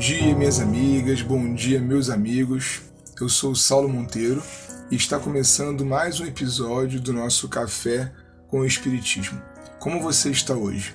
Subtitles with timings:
[0.00, 2.80] Dia, minhas amigas, bom dia, meus amigos.
[3.20, 4.42] Eu sou o Saulo Monteiro
[4.90, 8.10] e está começando mais um episódio do nosso Café
[8.48, 9.42] com o Espiritismo.
[9.78, 10.94] Como você está hoje?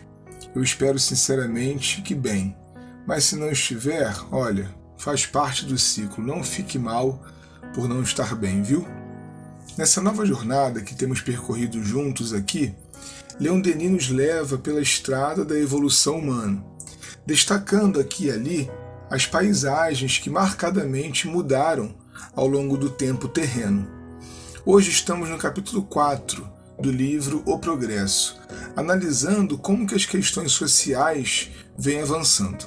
[0.56, 2.58] Eu espero sinceramente que bem,
[3.06, 7.24] mas se não estiver, olha, faz parte do ciclo, não fique mal
[7.76, 8.88] por não estar bem, viu?
[9.78, 12.74] Nessa nova jornada que temos percorrido juntos aqui,
[13.40, 16.74] Leon Denis nos leva pela estrada da evolução humana
[17.26, 18.72] destacando aqui e ali
[19.10, 21.96] as paisagens que marcadamente mudaram
[22.36, 23.88] ao longo do tempo terreno.
[24.66, 26.48] Hoje estamos no capítulo 4
[26.80, 28.40] do livro O Progresso,
[28.76, 32.66] analisando como que as questões sociais vêm avançando.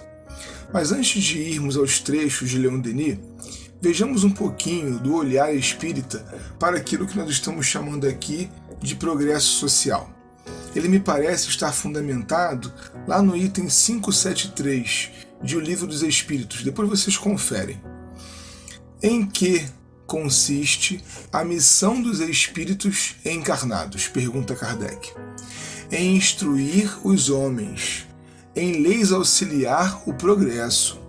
[0.73, 3.19] Mas antes de irmos aos trechos de Leon Denis,
[3.81, 6.19] vejamos um pouquinho do olhar espírita
[6.59, 10.19] para aquilo que nós estamos chamando aqui de progresso social
[10.75, 12.73] ele me parece estar fundamentado
[13.07, 15.11] lá no item 573
[15.43, 16.63] de O Livro dos Espíritos.
[16.63, 17.81] Depois vocês conferem.
[19.03, 19.65] Em que
[20.07, 24.09] consiste a missão dos espíritos encarnados?
[24.09, 25.13] Pergunta Kardec.
[25.91, 28.07] Em instruir os homens,
[28.57, 31.01] em leis auxiliar o progresso,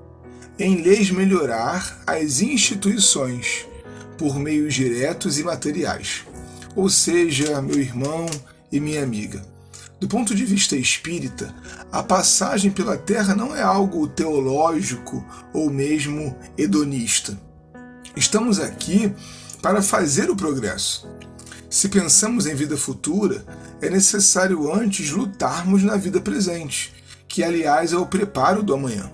[0.57, 3.65] em leis melhorar as instituições
[4.17, 6.25] por meios diretos e materiais.
[6.75, 8.25] Ou seja, meu irmão
[8.71, 9.43] e minha amiga,
[9.99, 11.53] do ponto de vista espírita,
[11.91, 17.37] a passagem pela Terra não é algo teológico ou mesmo hedonista.
[18.15, 19.13] Estamos aqui
[19.61, 21.07] para fazer o progresso.
[21.69, 23.45] Se pensamos em vida futura,
[23.81, 26.93] é necessário antes lutarmos na vida presente,
[27.27, 29.11] que aliás é o preparo do amanhã.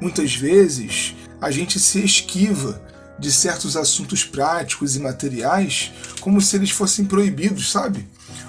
[0.00, 2.82] Muitas vezes a gente se esquiva
[3.18, 8.06] de certos assuntos práticos e materiais como se eles fossem proibidos, sabe?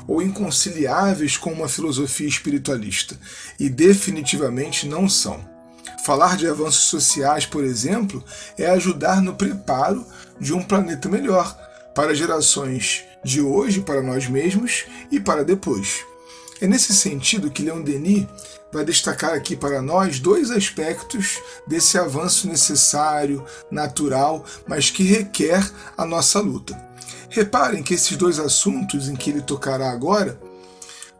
[0.09, 3.15] ou inconciliáveis com uma filosofia espiritualista,
[3.59, 5.39] e definitivamente não são.
[6.03, 8.23] Falar de avanços sociais, por exemplo,
[8.57, 10.03] é ajudar no preparo
[10.39, 11.55] de um planeta melhor
[11.93, 16.03] para gerações de hoje, para nós mesmos e para depois.
[16.61, 18.27] É nesse sentido que Leon Denis
[18.71, 25.65] vai destacar aqui para nós dois aspectos desse avanço necessário, natural, mas que requer
[25.97, 26.77] a nossa luta.
[27.29, 30.39] Reparem que esses dois assuntos em que ele tocará agora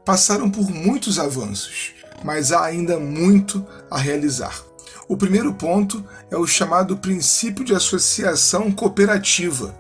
[0.03, 4.61] passaram por muitos avanços, mas há ainda muito a realizar.
[5.07, 9.73] O primeiro ponto é o chamado princípio de associação cooperativa,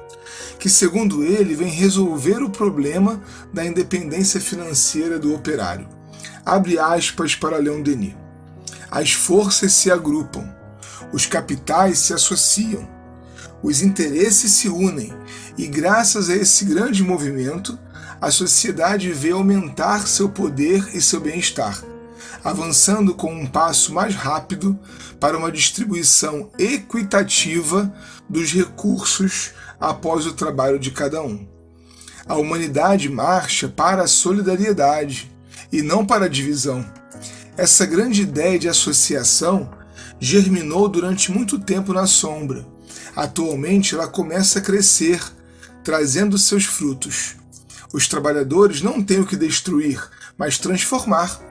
[0.59, 3.21] que, segundo ele, vem resolver o problema
[3.53, 5.87] da independência financeira do operário.
[6.45, 8.15] Abre aspas para Leon Denis.
[8.91, 10.47] As forças se agrupam,
[11.13, 12.87] os capitais se associam,
[13.61, 15.13] os interesses se unem
[15.57, 17.77] e graças a esse grande movimento,
[18.21, 21.83] a sociedade vê aumentar seu poder e seu bem-estar,
[22.43, 24.77] avançando com um passo mais rápido
[25.19, 27.93] para uma distribuição equitativa
[28.29, 31.47] dos recursos após o trabalho de cada um.
[32.27, 35.31] A humanidade marcha para a solidariedade
[35.71, 36.85] e não para a divisão.
[37.57, 39.69] Essa grande ideia de associação
[40.19, 42.65] germinou durante muito tempo na sombra.
[43.15, 45.21] Atualmente ela começa a crescer
[45.83, 47.35] trazendo seus frutos.
[47.91, 49.99] Os trabalhadores não têm o que destruir,
[50.37, 51.41] mas transformar.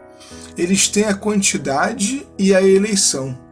[0.56, 3.47] Eles têm a quantidade e a eleição.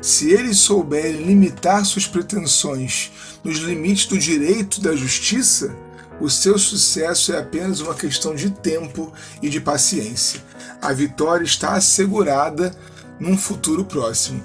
[0.00, 3.10] Se eles souberem limitar suas pretensões
[3.42, 5.76] nos limites do direito e da justiça,
[6.20, 10.40] o seu sucesso é apenas uma questão de tempo e de paciência.
[10.80, 12.72] A vitória está assegurada
[13.18, 14.42] num futuro próximo.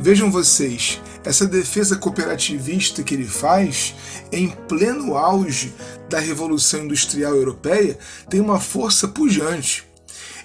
[0.00, 3.94] Vejam vocês, essa defesa cooperativista que ele faz,
[4.32, 5.72] em pleno auge
[6.08, 7.98] da Revolução Industrial Europeia,
[8.28, 9.86] tem uma força pujante.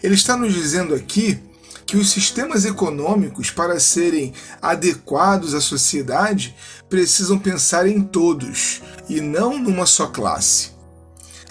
[0.02, 1.40] Ele está nos dizendo aqui
[1.86, 6.56] que os sistemas econômicos, para serem adequados à sociedade,
[6.90, 10.72] precisam pensar em todos e não numa só classe.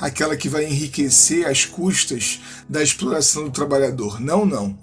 [0.00, 4.20] Aquela que vai enriquecer às custas da exploração do trabalhador.
[4.20, 4.76] Não, não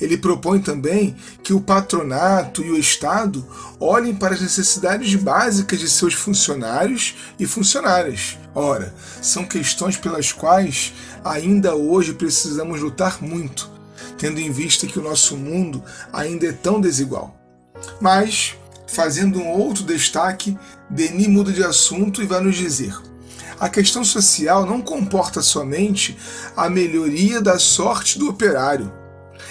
[0.00, 3.46] ele propõe também que o patronato e o Estado
[3.78, 8.38] olhem para as necessidades básicas de seus funcionários e funcionárias.
[8.54, 13.69] Ora, são questões pelas quais ainda hoje precisamos lutar muito,
[14.20, 15.82] tendo em vista que o nosso mundo
[16.12, 17.34] ainda é tão desigual.
[17.98, 18.54] Mas,
[18.86, 20.56] fazendo um outro destaque,
[20.90, 22.94] Denis muda de assunto e vai nos dizer:
[23.58, 26.18] a questão social não comporta somente
[26.54, 28.92] a melhoria da sorte do operário,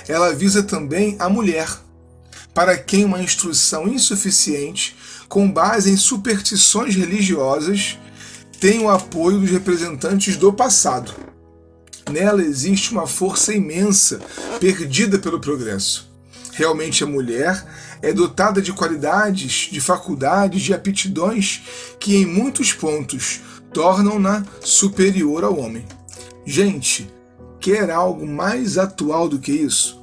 [0.08, 1.68] ela visa também a mulher,
[2.54, 4.96] para quem uma instrução insuficiente,
[5.28, 7.98] com base em superstições religiosas,
[8.60, 11.29] tem o apoio dos representantes do passado.
[12.10, 14.20] Nela existe uma força imensa
[14.60, 16.10] perdida pelo progresso.
[16.54, 17.66] Realmente a mulher
[18.02, 21.62] é dotada de qualidades, de faculdades, de aptidões
[22.00, 23.42] que em muitos pontos
[23.74, 25.86] tornam-na superior ao homem.
[26.46, 27.10] Gente,
[27.60, 30.00] quer algo mais atual do que isso?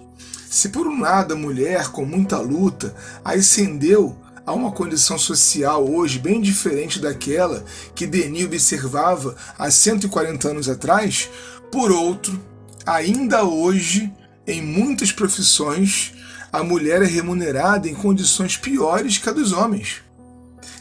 [0.48, 2.94] Se por um lado a mulher, com muita luta,
[3.24, 4.16] ascendeu
[4.46, 7.64] a uma condição social hoje bem diferente daquela
[7.94, 11.28] que Denis observava há 140 anos atrás,
[11.70, 12.40] por outro,
[12.84, 14.12] ainda hoje,
[14.46, 16.12] em muitas profissões,
[16.52, 20.02] a mulher é remunerada em condições piores que a dos homens.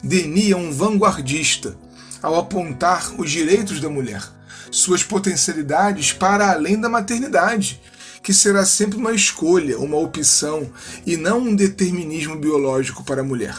[0.04, 1.78] Denis é um vanguardista
[2.22, 4.24] ao apontar os direitos da mulher,
[4.72, 7.82] suas potencialidades para além da maternidade,
[8.24, 10.70] que será sempre uma escolha, uma opção
[11.06, 13.56] e não um determinismo biológico para a mulher.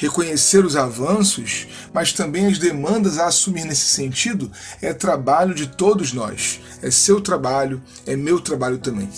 [0.00, 4.50] Reconhecer os avanços, mas também as demandas a assumir nesse sentido,
[4.80, 6.58] é trabalho de todos nós.
[6.80, 9.10] É seu trabalho, é meu trabalho também.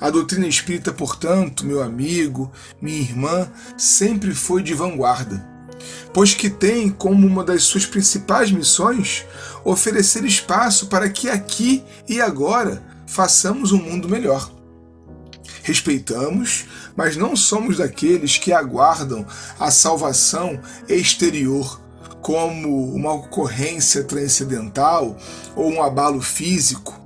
[0.00, 2.50] A doutrina espírita, portanto, meu amigo,
[2.82, 3.48] minha irmã,
[3.78, 5.46] sempre foi de vanguarda,
[6.12, 9.24] pois que tem como uma das suas principais missões
[9.64, 14.50] oferecer espaço para que aqui e agora façamos um mundo melhor.
[15.62, 19.26] Respeitamos, mas não somos daqueles que aguardam
[19.58, 21.80] a salvação exterior
[22.20, 25.16] como uma ocorrência transcendental
[25.54, 26.98] ou um abalo físico.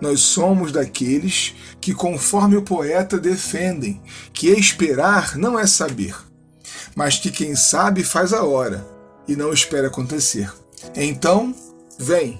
[0.00, 4.00] Nós somos daqueles que, conforme o poeta, defendem
[4.32, 6.14] que esperar não é saber,
[6.94, 8.86] mas que quem sabe faz a hora
[9.26, 10.52] e não espera acontecer.
[10.94, 11.54] Então,
[11.98, 12.38] vem,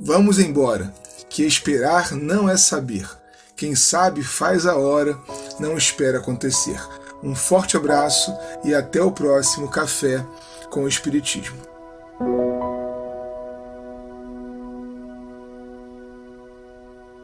[0.00, 0.94] vamos embora
[1.28, 3.08] que esperar não é saber.
[3.56, 5.18] Quem sabe faz a hora,
[5.58, 6.80] não espera acontecer.
[7.22, 8.34] Um forte abraço
[8.64, 10.24] e até o próximo Café
[10.70, 11.60] com o Espiritismo.